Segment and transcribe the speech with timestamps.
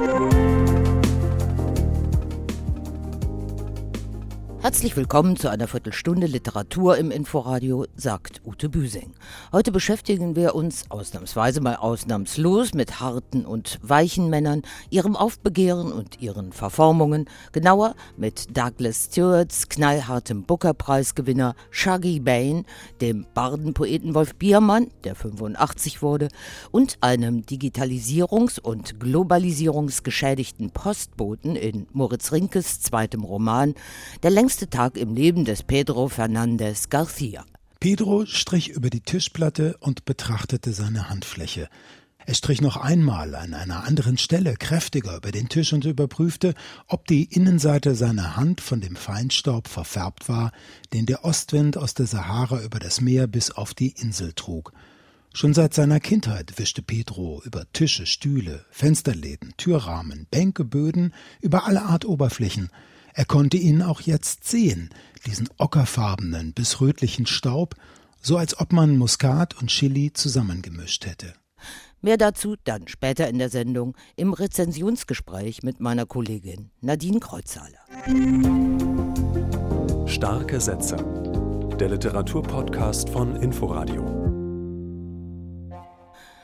[0.00, 0.47] 嗯。
[4.60, 9.14] Herzlich willkommen zu einer Viertelstunde Literatur im Inforadio, sagt Ute Büsing.
[9.52, 16.20] Heute beschäftigen wir uns ausnahmsweise mal ausnahmslos mit harten und weichen Männern, ihrem Aufbegehren und
[16.20, 22.66] ihren Verformungen, genauer mit Douglas Stewarts knallhartem Booker-Preisgewinner Shaggy Bain,
[23.00, 26.26] dem Bardenpoeten Wolf Biermann, der 85 wurde,
[26.72, 33.74] und einem Digitalisierungs- und Globalisierungsgeschädigten Postboten in Moritz Rinkes zweitem Roman,
[34.24, 37.44] der längst längste Tag im Leben des Pedro Fernandez Garcia.
[37.80, 41.68] Pedro strich über die Tischplatte und betrachtete seine Handfläche.
[42.24, 46.54] Er strich noch einmal an einer anderen Stelle kräftiger über den Tisch und überprüfte,
[46.86, 50.52] ob die Innenseite seiner Hand von dem Feinstaub verfärbt war,
[50.94, 54.72] den der Ostwind aus der Sahara über das Meer bis auf die Insel trug.
[55.34, 61.12] Schon seit seiner Kindheit wischte Pedro über Tische, Stühle, Fensterläden, Türrahmen, Bänke, Böden,
[61.42, 62.70] über alle Art Oberflächen.
[63.18, 64.90] Er konnte ihn auch jetzt sehen,
[65.26, 67.74] diesen ockerfarbenen bis rötlichen Staub,
[68.22, 71.34] so als ob man Muskat und Chili zusammengemischt hätte.
[72.00, 77.80] Mehr dazu dann später in der Sendung im Rezensionsgespräch mit meiner Kollegin Nadine Kreuzhaler.
[80.06, 80.96] Starke Sätze.
[81.80, 84.27] Der Literaturpodcast von Inforadio.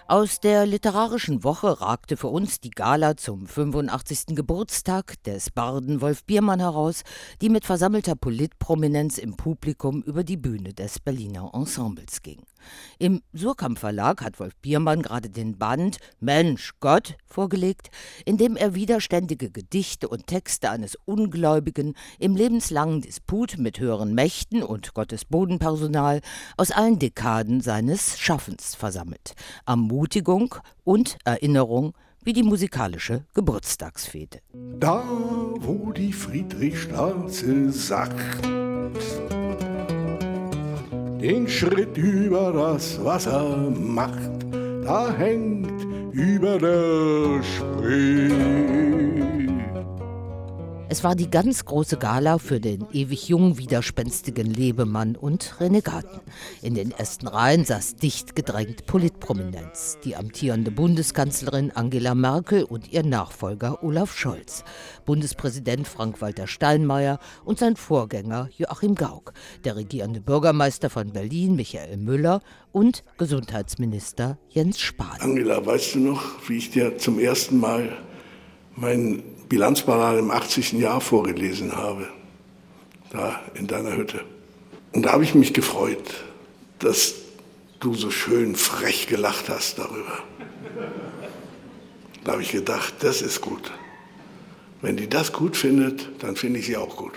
[0.07, 4.37] Aus der literarischen Woche ragte für uns die Gala zum 85.
[4.37, 7.05] Geburtstag des Barden Wolf Biermann heraus,
[7.41, 12.43] die mit versammelter Politprominenz im Publikum über die Bühne des Berliner Ensembles ging.
[12.99, 17.91] Im Surkamp Verlag hat Wolf Biermann gerade den Band Mensch Gott vorgelegt,
[18.25, 24.63] in dem er widerständige Gedichte und Texte eines Ungläubigen im lebenslangen Disput mit höheren Mächten
[24.63, 26.21] und Gottes Bodenpersonal
[26.57, 29.35] aus allen Dekaden seines Schaffens versammelt.
[29.67, 34.41] Ermutigung und Erinnerung wie die musikalische Geburtstagsfete.
[34.81, 35.05] Da,
[35.61, 38.49] wo die Friedrichstraße sagt,
[41.25, 44.45] den Schritt über das Wasser macht,
[44.85, 45.73] da hängt
[46.13, 49.44] über der Spree
[50.95, 56.21] es war die ganz große Gala für den ewig jung widerspenstigen Lebemann und Renegaten.
[56.63, 63.03] In den ersten Reihen saß dicht gedrängt Politprominenz, die amtierende Bundeskanzlerin Angela Merkel und ihr
[63.03, 64.63] Nachfolger Olaf Scholz,
[65.05, 69.33] Bundespräsident Frank-Walter Steinmeier und sein Vorgänger Joachim Gauck,
[69.65, 72.41] der regierende Bürgermeister von Berlin Michael Müller
[72.71, 75.21] und Gesundheitsminister Jens Spahn.
[75.21, 77.99] Angela, weißt du noch, wie ich dir zum ersten Mal
[78.77, 80.73] meinen Bilanzparade im 80.
[80.73, 82.09] Jahr vorgelesen habe,
[83.11, 84.25] da in deiner Hütte.
[84.91, 86.25] Und da habe ich mich gefreut,
[86.81, 87.15] dass
[87.79, 90.25] du so schön frech gelacht hast darüber.
[92.25, 93.71] Da habe ich gedacht, das ist gut.
[94.83, 97.13] Wenn die das gut findet, dann finde ich sie auch gut.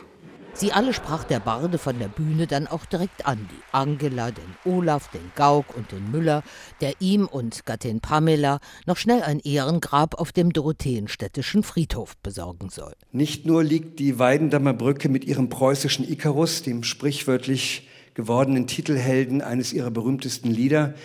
[0.60, 4.56] Sie alle sprach der Barde von der Bühne dann auch direkt an, die Angela, den
[4.66, 6.42] Olaf, den Gauk und den Müller,
[6.82, 8.58] der ihm und Gattin Pamela
[8.88, 12.94] noch schnell ein Ehrengrab auf dem Dorotheenstädtischen Friedhof besorgen soll.
[13.12, 19.74] Nicht nur liegt die Weidendammer Brücke mit ihrem preußischen Ikarus, dem sprichwörtlich gewordenen Titelhelden eines
[19.74, 20.96] ihrer berühmtesten Lieder,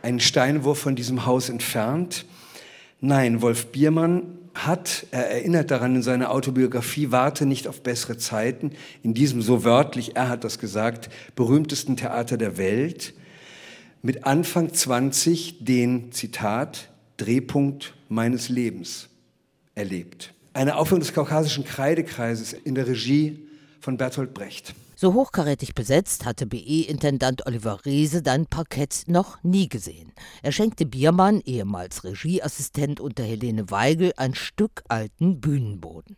[0.00, 2.24] einen Steinwurf von diesem Haus entfernt.
[3.02, 8.72] Nein, Wolf Biermann hat, er erinnert daran in seiner Autobiografie, warte nicht auf bessere Zeiten,
[9.02, 13.14] in diesem so wörtlich, er hat das gesagt, berühmtesten Theater der Welt,
[14.02, 19.08] mit Anfang 20 den, Zitat, Drehpunkt meines Lebens
[19.74, 20.34] erlebt.
[20.52, 23.48] Eine Aufführung des Kaukasischen Kreidekreises in der Regie
[23.80, 24.74] von Bertolt Brecht.
[24.96, 30.12] So hochkarätig besetzt hatte BE-Intendant Oliver Reese dann Parkett noch nie gesehen.
[30.42, 36.16] Er schenkte Biermann, ehemals Regieassistent unter Helene Weigel, ein Stück alten Bühnenboden.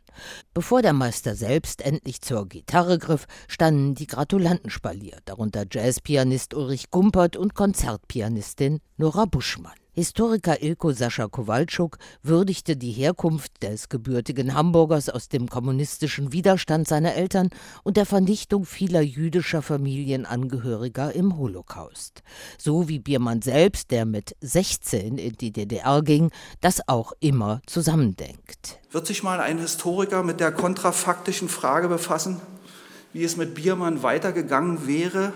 [0.52, 6.90] Bevor der Meister selbst endlich zur Gitarre griff, standen die Gratulanten spaliert, darunter Jazzpianist Ulrich
[6.90, 9.72] Gumpert und Konzertpianistin Nora Buschmann.
[9.98, 17.14] Historiker Ilko Sascha Kowalczuk würdigte die Herkunft des gebürtigen Hamburgers aus dem kommunistischen Widerstand seiner
[17.14, 17.48] Eltern
[17.82, 22.22] und der Vernichtung vieler jüdischer Familienangehöriger im Holocaust.
[22.58, 28.78] So wie Biermann selbst, der mit 16 in die DDR ging, das auch immer zusammendenkt.
[28.90, 32.42] Wird sich mal ein Historiker mit der kontrafaktischen Frage befassen,
[33.14, 35.32] wie es mit Biermann weitergegangen wäre,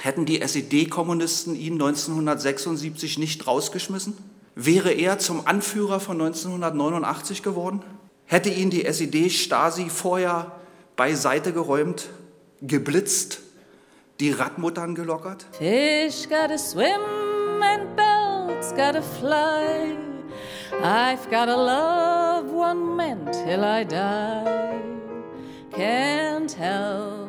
[0.00, 4.16] Hätten die SED-Kommunisten ihn 1976 nicht rausgeschmissen?
[4.54, 7.82] Wäre er zum Anführer von 1989 geworden?
[8.24, 10.52] Hätte ihn die SED-Stasi vorher
[10.96, 12.08] beiseite geräumt,
[12.62, 13.40] geblitzt,
[14.20, 15.46] die Radmuttern gelockert?
[15.52, 16.86] Fish gotta swim
[17.62, 19.96] and birds gotta fly.
[20.82, 24.80] I've got a love one meant till I die.
[25.72, 27.25] Can't help.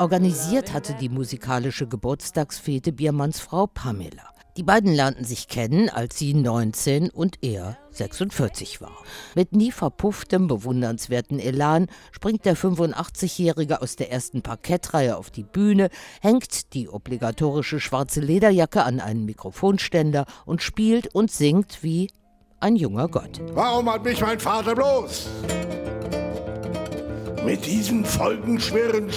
[0.00, 4.22] Organisiert hatte die musikalische Geburtstagsfete Biermanns Frau Pamela.
[4.56, 8.96] Die beiden lernten sich kennen, als sie 19 und er 46 war.
[9.34, 15.90] Mit nie verpufftem, bewundernswerten Elan springt der 85-Jährige aus der ersten Parkettreihe auf die Bühne,
[16.22, 22.10] hängt die obligatorische schwarze Lederjacke an einen Mikrofonständer und spielt und singt wie
[22.58, 23.38] ein junger Gott.
[23.52, 25.28] Warum hat mich mein Vater bloß
[27.44, 29.10] mit diesem folgenschweren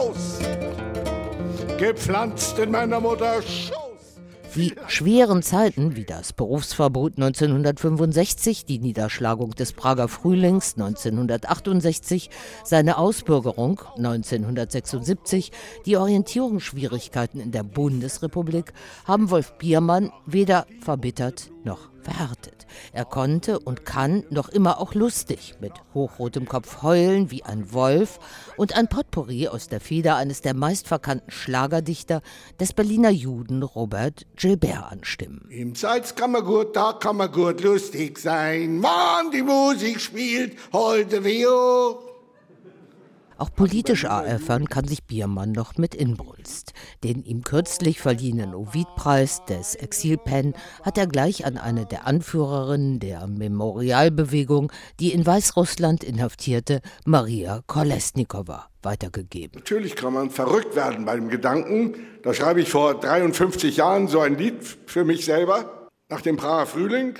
[0.00, 0.38] Stoß
[1.78, 3.76] gepflanzt in meiner Mutter Schoß?
[4.54, 12.30] Die schweren Zeiten wie das Berufsverbot 1965, die Niederschlagung des Prager Frühlings 1968,
[12.64, 15.52] seine Ausbürgerung 1976,
[15.84, 18.72] die Orientierungsschwierigkeiten in der Bundesrepublik
[19.04, 22.59] haben Wolf Biermann weder verbittert noch verhärtet.
[22.92, 28.18] Er konnte und kann noch immer auch lustig mit hochrotem Kopf heulen wie ein Wolf
[28.56, 32.22] und ein Potpourri aus der Feder eines der meistverkannten Schlagerdichter
[32.58, 35.46] des Berliner Juden Robert Gilbert anstimmen.
[35.50, 38.82] Im Salz kann man gut, da kann man gut lustig sein.
[38.82, 42.09] Wann die Musik spielt, heute wie hoch.
[43.40, 46.74] Auch politisch aeifern kann sich Biermann noch mit Inbrunst.
[47.02, 50.52] Den ihm kürzlich verliehenen Ovidpreis des Exilpen
[50.82, 54.70] hat er gleich an eine der Anführerinnen der Memorialbewegung,
[55.00, 59.60] die in Weißrussland inhaftierte Maria Kolesnikova, weitergegeben.
[59.60, 64.20] Natürlich kann man verrückt werden bei dem Gedanken, da schreibe ich vor 53 Jahren so
[64.20, 67.14] ein Lied für mich selber, nach dem Prager Frühling,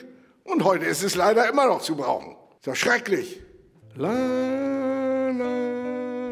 [0.44, 2.37] und heute ist es leider immer noch zu brauchen.
[2.58, 3.40] Ist ja schrecklich.
[3.94, 4.12] La,
[5.31, 5.79] la.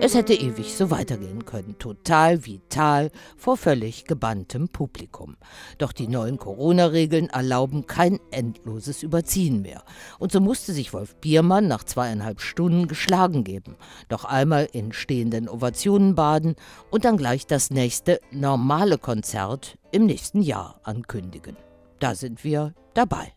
[0.00, 5.36] Es hätte ewig so weitergehen können, total vital vor völlig gebanntem Publikum.
[5.78, 9.82] Doch die neuen Corona-Regeln erlauben kein endloses Überziehen mehr.
[10.20, 13.76] Und so musste sich Wolf Biermann nach zweieinhalb Stunden geschlagen geben,
[14.08, 16.54] noch einmal in stehenden Ovationen baden
[16.92, 21.56] und dann gleich das nächste normale Konzert im nächsten Jahr ankündigen.
[21.98, 23.32] Da sind wir dabei.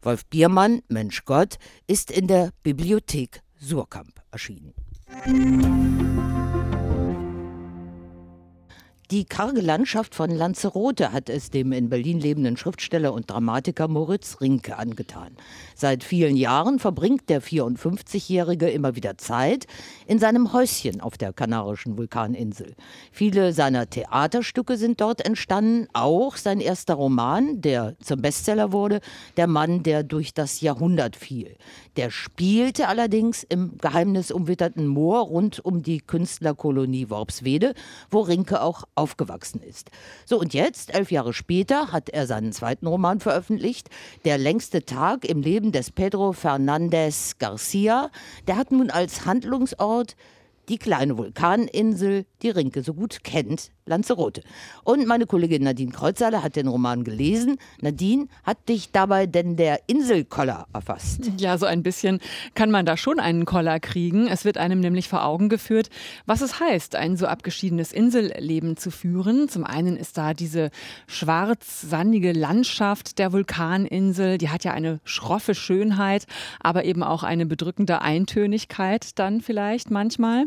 [0.00, 4.72] Wolf Biermann, Mensch Gott, ist in der Bibliothek Surkamp erschienen.
[5.14, 6.31] Música
[9.12, 14.40] Die karge Landschaft von Lanzarote hat es dem in Berlin lebenden Schriftsteller und Dramatiker Moritz
[14.40, 15.36] Rinke angetan.
[15.74, 19.66] Seit vielen Jahren verbringt der 54-Jährige immer wieder Zeit
[20.06, 22.74] in seinem Häuschen auf der kanarischen Vulkaninsel.
[23.10, 29.02] Viele seiner Theaterstücke sind dort entstanden, auch sein erster Roman, der zum Bestseller wurde,
[29.36, 31.56] Der Mann, der durch das Jahrhundert fiel.
[31.96, 37.74] Der spielte allerdings im geheimnisumwitterten Moor rund um die Künstlerkolonie Worpswede,
[38.10, 39.90] wo Rinke auch aufgewachsen ist.
[40.24, 43.90] So, und jetzt, elf Jahre später, hat er seinen zweiten Roman veröffentlicht,
[44.24, 48.10] Der längste Tag im Leben des Pedro Fernandez Garcia.
[48.46, 50.14] Der hat nun als Handlungsort
[50.68, 54.42] die kleine Vulkaninsel, die Rinke so gut kennt, Lanzarote.
[54.84, 57.58] Und meine Kollegin Nadine Kreuzhaler hat den Roman gelesen.
[57.80, 61.30] Nadine, hat dich dabei denn der Inselkoller erfasst?
[61.38, 62.20] Ja, so ein bisschen
[62.54, 64.28] kann man da schon einen Koller kriegen.
[64.28, 65.88] Es wird einem nämlich vor Augen geführt,
[66.26, 69.48] was es heißt, ein so abgeschiedenes Inselleben zu führen.
[69.48, 70.70] Zum einen ist da diese
[71.06, 74.38] schwarz-sandige Landschaft der Vulkaninsel.
[74.38, 76.26] Die hat ja eine schroffe Schönheit,
[76.60, 80.46] aber eben auch eine bedrückende Eintönigkeit dann vielleicht manchmal.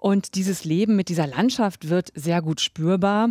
[0.00, 3.30] Und dieses Leben mit dieser Landschaft wird sehr gut spürbar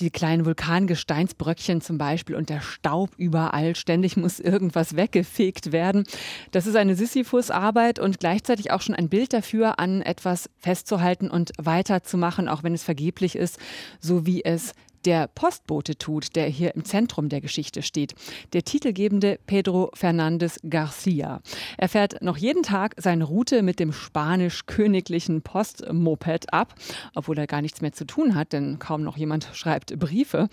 [0.00, 3.76] die kleinen Vulkangesteinsbröckchen zum Beispiel und der Staub überall.
[3.76, 6.04] Ständig muss irgendwas weggefegt werden.
[6.52, 11.52] Das ist eine Sisyphus-Arbeit und gleichzeitig auch schon ein Bild dafür, an etwas festzuhalten und
[11.58, 13.58] weiterzumachen, auch wenn es vergeblich ist,
[14.00, 14.72] so wie es
[15.04, 18.14] der Postbote tut, der hier im Zentrum der Geschichte steht.
[18.52, 21.40] Der titelgebende Pedro Fernández Garcia.
[21.78, 26.74] Er fährt noch jeden Tag seine Route mit dem spanisch-königlichen Postmoped ab,
[27.14, 30.48] obwohl er gar nichts mehr zu tun hat, denn kaum noch jemand schreibt Briefe.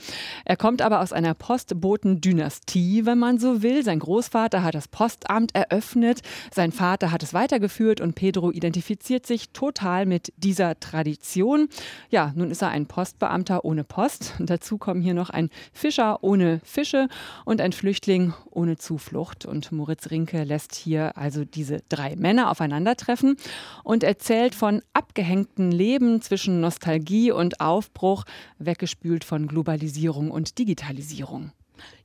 [0.45, 3.83] Er kommt aber aus einer Postbotendynastie, wenn man so will.
[3.83, 6.21] Sein Großvater hat das Postamt eröffnet,
[6.53, 11.69] sein Vater hat es weitergeführt und Pedro identifiziert sich total mit dieser Tradition.
[12.09, 14.33] Ja, nun ist er ein Postbeamter ohne Post.
[14.39, 17.07] Dazu kommen hier noch ein Fischer ohne Fische
[17.45, 19.45] und ein Flüchtling ohne Zuflucht.
[19.45, 23.37] Und Moritz Rinke lässt hier also diese drei Männer aufeinandertreffen
[23.83, 28.23] und erzählt von abgehängten Leben zwischen Nostalgie und Aufbruch,
[28.59, 31.51] weggespült von Globalisierung und Digitalisierung.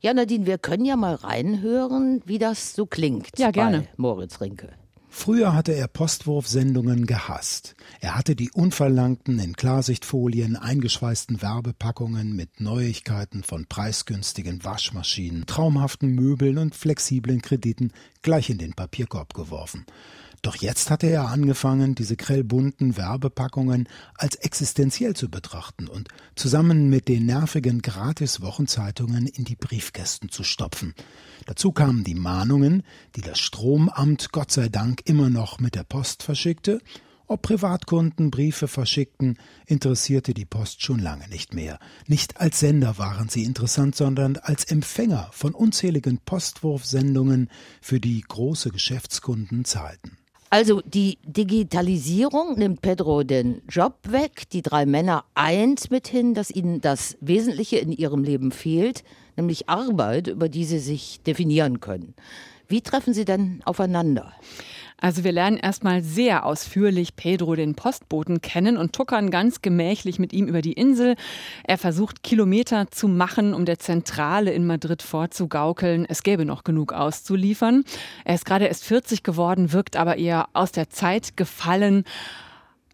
[0.00, 3.38] Ja, Nadine, wir können ja mal reinhören, wie das so klingt.
[3.38, 3.86] Ja, gerne.
[3.96, 4.68] Moritz Rinke.
[5.14, 7.76] Früher hatte er Postwurfsendungen gehasst.
[8.00, 16.57] Er hatte die unverlangten, in Klarsichtfolien eingeschweißten Werbepackungen mit Neuigkeiten von preisgünstigen Waschmaschinen, traumhaften Möbeln
[16.57, 17.92] und flexiblen Krediten
[18.23, 19.85] gleich in den Papierkorb geworfen.
[20.42, 27.06] Doch jetzt hatte er angefangen, diese grellbunten Werbepackungen als existenziell zu betrachten und zusammen mit
[27.06, 30.94] den nervigen Gratis-Wochenzeitungen in die Briefkästen zu stopfen.
[31.46, 32.82] Dazu kamen die Mahnungen,
[33.14, 36.80] die das Stromamt Gott sei Dank immer noch mit der Post verschickte,
[37.28, 41.78] ob Privatkunden Briefe verschickten, interessierte die Post schon lange nicht mehr.
[42.08, 47.49] Nicht als Sender waren sie interessant, sondern als Empfänger von unzähligen Postwurfsendungen,
[47.80, 50.18] für die große Geschäftskunden zahlten.
[50.52, 54.50] Also die Digitalisierung nimmt Pedro den Job weg.
[54.50, 59.02] Die drei Männer eint mit hin, dass ihnen das Wesentliche in ihrem Leben fehlt,
[59.35, 62.12] nämlich Arbeit, über die sie sich definieren können.
[62.68, 64.35] Wie treffen sie denn aufeinander?
[65.02, 70.32] Also wir lernen erstmal sehr ausführlich Pedro den Postboten kennen und tuckern ganz gemächlich mit
[70.32, 71.16] ihm über die Insel.
[71.64, 76.06] Er versucht Kilometer zu machen, um der Zentrale in Madrid vorzugaukeln.
[76.09, 77.82] Es gäbe noch genug auszuliefern.
[78.25, 82.04] Er ist gerade erst 40 geworden, wirkt aber eher aus der Zeit gefallen.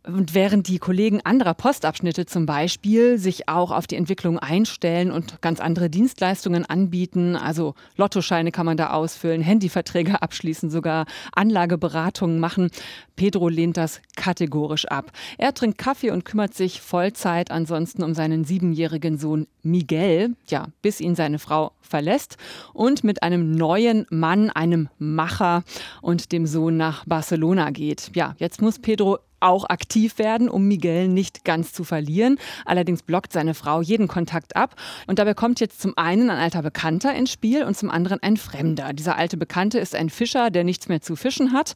[0.09, 5.43] Und während die Kollegen anderer Postabschnitte zum Beispiel sich auch auf die Entwicklung einstellen und
[5.43, 12.71] ganz andere Dienstleistungen anbieten, also Lottoscheine kann man da ausfüllen, Handyverträge abschließen, sogar Anlageberatungen machen,
[13.17, 15.13] Pedro lehnt das kategorisch ab.
[15.37, 21.01] Er trinkt Kaffee und kümmert sich Vollzeit ansonsten um seinen siebenjährigen Sohn Miguel, ja, bis
[21.01, 22.37] ihn seine Frau verlässt
[22.73, 25.65] und mit einem neuen Mann, einem Macher
[26.01, 28.11] und dem Sohn nach Barcelona geht.
[28.15, 32.39] Ja, jetzt muss Pedro auch aktiv werden, um Miguel nicht ganz zu verlieren.
[32.65, 34.75] Allerdings blockt seine Frau jeden Kontakt ab.
[35.07, 38.37] Und dabei kommt jetzt zum einen ein alter Bekannter ins Spiel und zum anderen ein
[38.37, 38.93] Fremder.
[38.93, 41.75] Dieser alte Bekannte ist ein Fischer, der nichts mehr zu fischen hat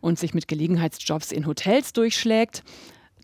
[0.00, 2.62] und sich mit Gelegenheitsjobs in Hotels durchschlägt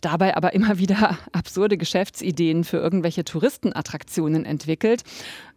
[0.00, 5.02] dabei aber immer wieder absurde Geschäftsideen für irgendwelche Touristenattraktionen entwickelt.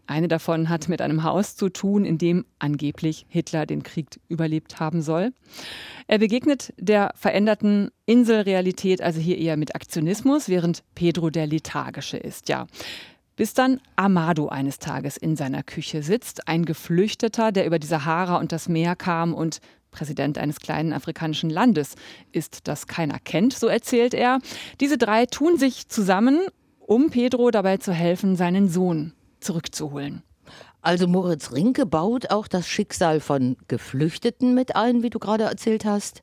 [0.06, 4.80] Eine davon hat mit einem Haus zu tun, in dem angeblich Hitler den Krieg überlebt
[4.80, 5.32] haben soll.
[6.08, 12.50] Er begegnet der veränderten Inselrealität also hier eher mit Aktionismus, während Pedro der Lethargische ist.
[12.50, 12.68] Ja.
[13.38, 18.38] Bis dann Amado eines Tages in seiner Küche sitzt, ein Geflüchteter, der über die Sahara
[18.38, 21.96] und das Meer kam und Präsident eines kleinen afrikanischen Landes
[22.32, 24.40] ist, das keiner kennt, so erzählt er.
[24.82, 26.42] Diese drei tun sich zusammen,
[26.80, 30.24] um Pedro dabei zu helfen, seinen Sohn zurückzuholen.
[30.84, 35.86] Also Moritz Rinke baut auch das Schicksal von Geflüchteten mit ein, wie du gerade erzählt
[35.86, 36.22] hast.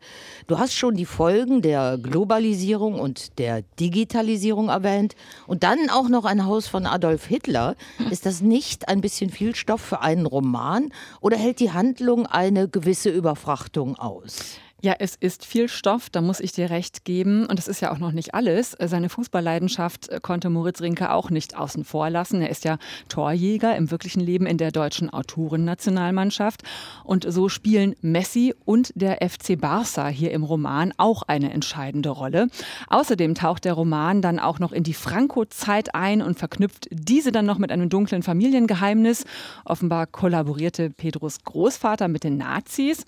[0.48, 5.14] Du hast schon die Folgen der Globalisierung und der Digitalisierung erwähnt
[5.46, 7.74] und dann auch noch ein Haus von Adolf Hitler.
[8.10, 12.68] Ist das nicht ein bisschen viel Stoff für einen Roman oder hält die Handlung eine
[12.68, 14.58] gewisse Überfrachtung aus?
[14.82, 17.44] Ja, es ist viel Stoff, da muss ich dir recht geben.
[17.44, 18.74] Und es ist ja auch noch nicht alles.
[18.80, 22.40] Seine Fußballleidenschaft konnte Moritz Rinke auch nicht außen vor lassen.
[22.40, 22.78] Er ist ja
[23.10, 26.62] Torjäger im wirklichen Leben in der deutschen Autorennationalmannschaft.
[27.04, 32.48] Und so spielen Messi und der FC Barça hier im Roman auch eine entscheidende Rolle.
[32.88, 37.44] Außerdem taucht der Roman dann auch noch in die Franco-Zeit ein und verknüpft diese dann
[37.44, 39.24] noch mit einem dunklen Familiengeheimnis.
[39.66, 43.04] Offenbar kollaborierte Pedros Großvater mit den Nazis.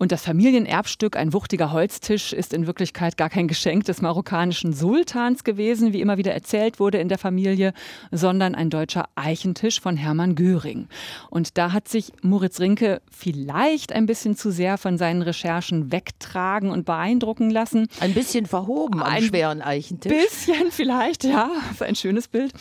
[0.00, 5.44] Und das Familienerbstück, ein wuchtiger Holztisch, ist in Wirklichkeit gar kein Geschenk des marokkanischen Sultans
[5.44, 7.74] gewesen, wie immer wieder erzählt wurde in der Familie,
[8.10, 10.88] sondern ein deutscher Eichentisch von Hermann Göring.
[11.28, 16.70] Und da hat sich Moritz Rinke vielleicht ein bisschen zu sehr von seinen Recherchen wegtragen
[16.70, 17.86] und beeindrucken lassen.
[18.00, 20.12] Ein bisschen verhoben am ein schweren Eichentisch.
[20.12, 21.50] Ein bisschen vielleicht, ja.
[21.62, 22.54] Das ist ein schönes Bild.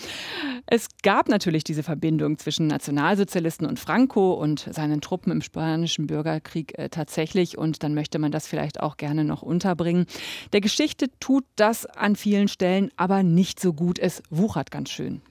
[0.66, 6.78] Es gab natürlich diese Verbindung zwischen Nationalsozialisten und Franco und seinen Truppen im Spanischen Bürgerkrieg
[6.78, 10.06] äh, tatsächlich tatsächlich und dann möchte man das vielleicht auch gerne noch unterbringen.
[10.54, 14.00] Der Geschichte tut das an vielen Stellen aber nicht so gut.
[14.00, 15.22] Es wuchert ganz schön.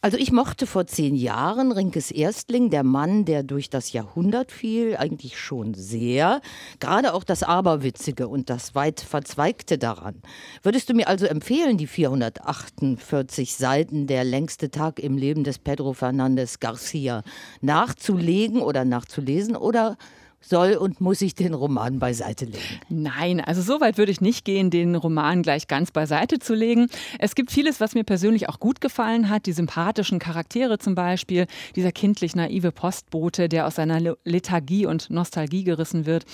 [0.00, 4.96] Also ich mochte vor zehn Jahren Rinkes Erstling, der Mann, der durch das Jahrhundert fiel,
[4.96, 6.40] eigentlich schon sehr.
[6.78, 10.22] Gerade auch das Aberwitzige und das weit Verzweigte daran.
[10.62, 15.94] Würdest du mir also empfehlen, die 448 Seiten Der längste Tag im Leben des Pedro
[15.94, 17.24] Fernandez Garcia
[17.60, 19.96] nachzulegen oder nachzulesen oder
[20.40, 22.80] soll und muss ich den Roman beiseite legen?
[22.88, 26.88] Nein, also so weit würde ich nicht gehen, den Roman gleich ganz beiseite zu legen.
[27.18, 29.46] Es gibt vieles, was mir persönlich auch gut gefallen hat.
[29.46, 35.64] Die sympathischen Charaktere zum Beispiel, dieser kindlich naive Postbote, der aus seiner Lethargie und Nostalgie
[35.64, 36.24] gerissen wird.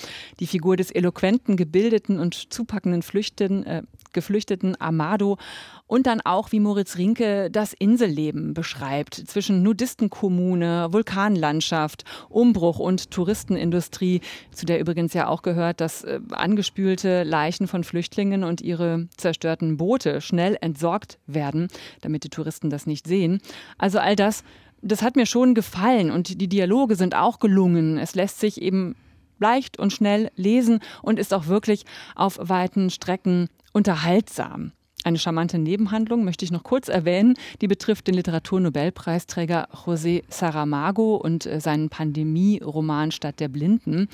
[0.41, 3.83] Die Figur des eloquenten, gebildeten und zupackenden Flüchten, äh,
[4.13, 5.39] Geflüchteten Amado
[5.87, 13.75] und dann auch, wie Moritz Rinke das Inselleben beschreibt zwischen Nudistenkommune, Vulkanlandschaft, Umbruch und Touristenindustrie
[13.75, 14.21] Industrie,
[14.53, 19.77] zu der übrigens ja auch gehört, dass äh, angespülte Leichen von Flüchtlingen und ihre zerstörten
[19.77, 21.69] Boote schnell entsorgt werden,
[22.01, 23.41] damit die Touristen das nicht sehen.
[23.79, 24.45] Also all das,
[24.81, 27.99] das hat mir schon gefallen und die Dialoge sind auch gelungen.
[27.99, 28.97] Es lässt sich eben
[29.39, 34.73] leicht und schnell lesen und ist auch wirklich auf weiten Strecken unterhaltsam.
[35.05, 37.35] Eine charmante Nebenhandlung möchte ich noch kurz erwähnen.
[37.61, 44.09] Die betrifft den Literaturnobelpreisträger José Saramago und äh, seinen Pandemie-Roman Stadt der Blinden.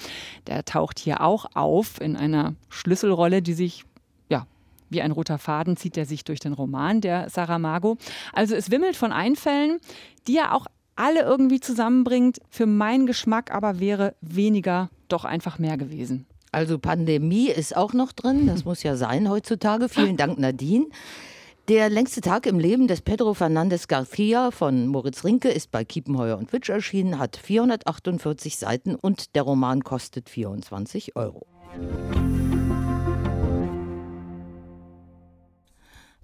[0.49, 3.85] Der taucht hier auch auf in einer Schlüsselrolle, die sich
[4.29, 4.49] ja
[4.89, 7.97] wie ein roter Faden zieht er sich durch den Roman der Saramago.
[8.33, 9.79] Also es wimmelt von Einfällen,
[10.27, 10.67] die er auch
[10.97, 12.41] alle irgendwie zusammenbringt.
[12.51, 16.27] Für meinen Geschmack aber wäre weniger doch einfach mehr gewesen.
[16.53, 19.89] Also Pandemie ist auch noch drin, das muss ja sein heutzutage.
[19.89, 20.87] Vielen Dank, Nadine.
[21.69, 26.37] Der längste Tag im Leben des Pedro Fernandez Garcia von Moritz Rinke ist bei Kiepenheuer
[26.37, 31.47] und Witsch erschienen, hat 448 Seiten und der Roman kostet 24 Euro.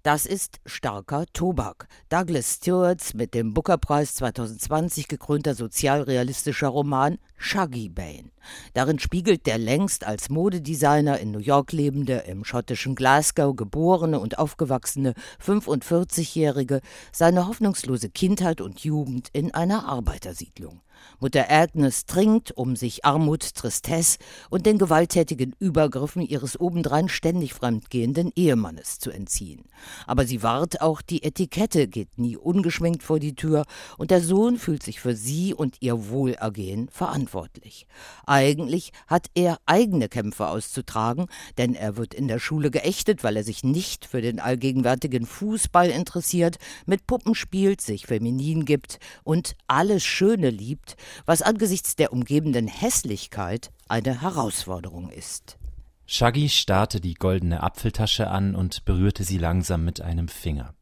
[0.06, 1.88] Das ist starker Tobak.
[2.10, 8.30] Douglas Stewarts mit dem Booker-Preis 2020 gekrönter sozialrealistischer Roman Shaggy Bane.
[8.72, 14.38] Darin spiegelt der längst als Modedesigner in New York lebende, im schottischen Glasgow geborene und
[14.38, 20.82] aufgewachsene 45-Jährige seine hoffnungslose Kindheit und Jugend in einer Arbeitersiedlung.
[21.18, 24.18] Mutter Agnes trinkt, um sich Armut, Tristesse
[24.50, 29.64] und den gewalttätigen Übergriffen ihres obendrein ständig fremdgehenden Ehemannes zu entziehen.
[30.06, 33.64] Aber sie wahrt auch die Etikette, geht nie ungeschminkt vor die Tür
[33.98, 37.86] und der Sohn fühlt sich für sie und ihr Wohlergehen verantwortlich.
[38.26, 41.26] Eigentlich hat er eigene Kämpfe auszutragen,
[41.58, 45.90] denn er wird in der Schule geächtet, weil er sich nicht für den allgegenwärtigen Fußball
[45.90, 52.68] interessiert, mit Puppen spielt, sich feminin gibt und alles Schöne liebt, was angesichts der umgebenden
[52.68, 55.58] Hässlichkeit eine Herausforderung ist.
[56.06, 60.74] Shaggy starrte die goldene Apfeltasche an und berührte sie langsam mit einem Finger.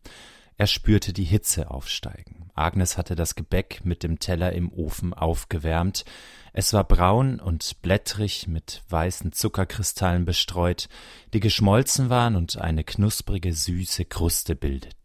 [0.56, 2.50] Er spürte die Hitze aufsteigen.
[2.54, 6.04] Agnes hatte das Gebäck mit dem Teller im Ofen aufgewärmt.
[6.52, 10.88] Es war braun und blättrig mit weißen Zuckerkristallen bestreut,
[11.32, 15.03] die geschmolzen waren und eine knusprige, süße Kruste bildeten.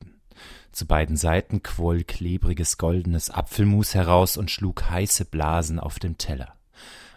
[0.71, 6.55] Zu beiden Seiten quoll klebriges goldenes Apfelmus heraus und schlug heiße Blasen auf dem Teller.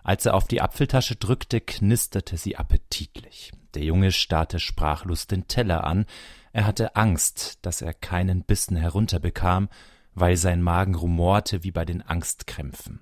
[0.03, 3.53] Als er auf die Apfeltasche drückte, knisterte sie appetitlich.
[3.75, 6.07] Der Junge starrte sprachlos den Teller an.
[6.53, 9.69] Er hatte Angst, dass er keinen Bissen herunterbekam,
[10.15, 13.01] weil sein Magen rumorte wie bei den Angstkrämpfen.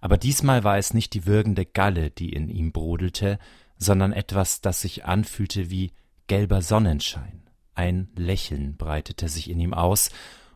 [0.00, 3.38] Aber diesmal war es nicht die würgende Galle, die in ihm brodelte,
[3.76, 5.92] sondern etwas, das sich anfühlte wie
[6.28, 7.42] gelber Sonnenschein.
[7.76, 10.10] Ein Lächeln breitete sich in ihm aus,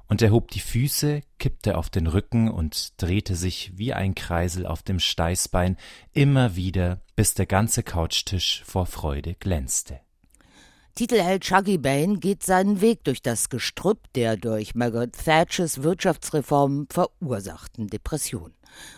[0.09, 4.66] und er hob die Füße, kippte auf den Rücken und drehte sich wie ein Kreisel
[4.66, 5.76] auf dem Steißbein
[6.12, 10.00] immer wieder, bis der ganze Couchtisch vor Freude glänzte.
[10.96, 17.87] Titelheld Shuggy Bane geht seinen Weg durch das Gestrüpp der durch Margaret Thatchers Wirtschaftsreformen verursachten
[17.87, 18.52] Depression.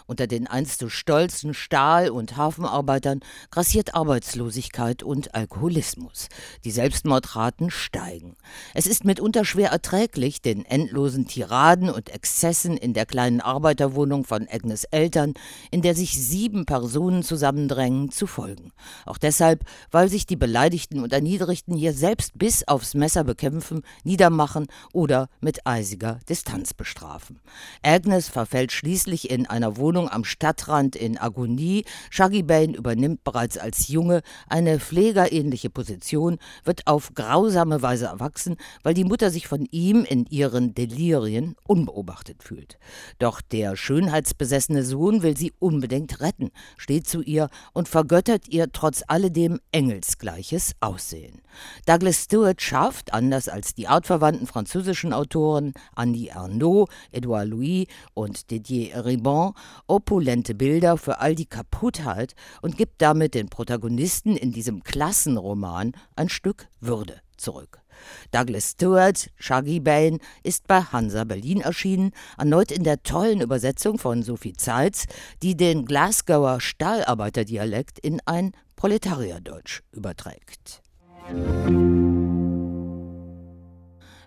[0.07, 6.29] Unter den einst so stolzen Stahl- und Hafenarbeitern grassiert Arbeitslosigkeit und Alkoholismus.
[6.65, 8.37] Die Selbstmordraten steigen.
[8.75, 14.47] Es ist mitunter schwer erträglich, den endlosen Tiraden und Exzessen in der kleinen Arbeiterwohnung von
[14.51, 15.35] Agnes Eltern,
[15.71, 18.73] in der sich sieben Personen zusammendrängen, zu folgen.
[19.07, 24.67] Auch deshalb, weil sich die Beleidigten und Erniedrigten hier selbst bis aufs Messer bekämpfen, niedermachen
[24.93, 27.41] oder mit eisiger Distanz bestrafen.
[27.83, 31.85] Agnes verfällt schließlich in ein einer Wohnung am Stadtrand in Agonie.
[32.11, 38.95] Shaggy Bane übernimmt bereits als Junge eine pflegerähnliche Position, wird auf grausame Weise erwachsen, weil
[38.95, 42.77] die Mutter sich von ihm in ihren Delirien unbeobachtet fühlt.
[43.21, 49.05] Doch der schönheitsbesessene Sohn will sie unbedingt retten, steht zu ihr und vergöttert ihr trotz
[49.07, 51.41] alledem engelsgleiches Aussehen.
[51.87, 59.05] Douglas Stewart schafft, anders als die artverwandten französischen Autoren Annie Arnaud, Edouard Louis und Didier
[59.05, 59.52] Ribon,
[59.87, 66.29] opulente Bilder für all die Kaputtheit und gibt damit den Protagonisten in diesem Klassenroman ein
[66.29, 67.83] Stück Würde zurück.
[68.31, 74.23] Douglas Stewart, Shaggy Bane, ist bei Hansa Berlin erschienen, erneut in der tollen Übersetzung von
[74.23, 75.07] Sophie Zeitz,
[75.43, 80.83] die den Glasgower Stahlarbeiterdialekt in ein Proletarierdeutsch überträgt.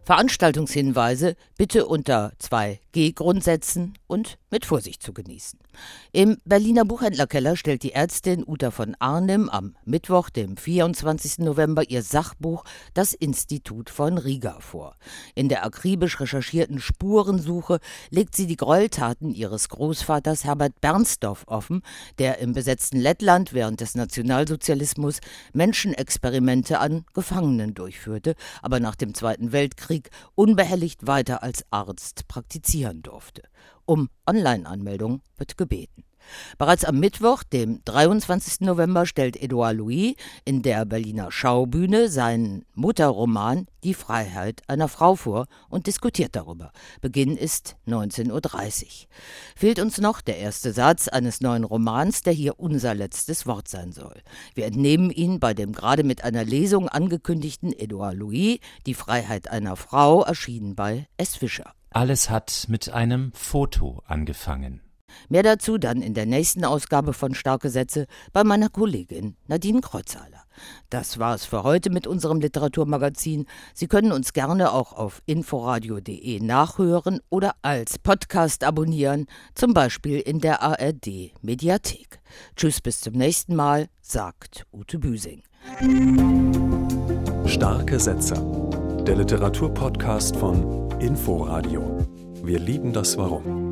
[0.06, 5.58] Veranstaltungshinweise bitte unter 2G Grundsätzen und mit Vorsicht zu genießen.
[6.12, 11.40] Im Berliner Buchhändlerkeller stellt die Ärztin Uta von Arnim am Mittwoch, dem 24.
[11.40, 12.64] November, ihr Sachbuch
[12.94, 14.96] Das Institut von Riga vor.
[15.34, 17.80] In der akribisch recherchierten Spurensuche
[18.12, 21.82] legt sie die Gräueltaten ihres Großvaters Herbert Bernsdorf offen,
[22.20, 25.20] der im besetzten Lettland während des Nationalsozialismus
[25.54, 29.95] Menschenexperimente an Gefangenen durchführte, aber nach dem Zweiten Weltkrieg
[30.36, 33.44] unbehelligt weiter als Arzt praktizieren durfte.
[33.86, 36.04] Um Online-Anmeldung wird gebeten.
[36.58, 38.62] Bereits am Mittwoch, dem 23.
[38.62, 45.48] November, stellt Edouard Louis in der Berliner Schaubühne seinen Mutterroman Die Freiheit einer Frau vor
[45.70, 46.72] und diskutiert darüber.
[47.02, 48.90] Beginn ist 19.30 Uhr.
[49.56, 53.92] Fehlt uns noch der erste Satz eines neuen Romans, der hier unser letztes Wort sein
[53.92, 54.22] soll.
[54.54, 59.76] Wir entnehmen ihn bei dem gerade mit einer Lesung angekündigten Edouard Louis Die Freiheit einer
[59.76, 61.36] Frau, erschienen bei S.
[61.36, 61.74] Fischer.
[61.92, 64.82] Alles hat mit einem Foto angefangen.
[65.30, 70.44] Mehr dazu dann in der nächsten Ausgabe von Starke Sätze bei meiner Kollegin Nadine Kreuzhaler.
[70.90, 73.46] Das war es für heute mit unserem Literaturmagazin.
[73.74, 80.40] Sie können uns gerne auch auf inforadio.de nachhören oder als Podcast abonnieren, zum Beispiel in
[80.40, 82.20] der ARD Mediathek.
[82.56, 85.44] Tschüss, bis zum nächsten Mal, sagt Ute Büsing.
[87.46, 88.36] Starke Sätze.
[89.06, 92.08] Der Literaturpodcast von Inforadio.
[92.44, 93.65] Wir lieben das Warum.